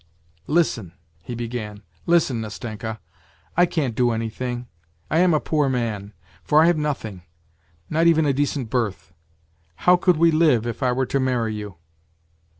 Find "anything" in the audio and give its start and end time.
4.09-4.65